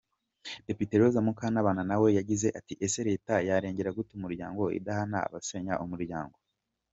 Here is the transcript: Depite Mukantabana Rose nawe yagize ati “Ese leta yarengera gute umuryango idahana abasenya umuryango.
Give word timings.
Depite 0.67 0.93
Mukantabana 1.25 1.81
Rose 1.83 1.89
nawe 1.89 2.07
yagize 2.17 2.47
ati 2.59 2.73
“Ese 2.85 2.99
leta 3.09 3.33
yarengera 3.47 3.95
gute 3.97 4.11
umuryango 4.15 4.61
idahana 4.77 5.17
abasenya 5.27 5.73
umuryango. 5.85 6.37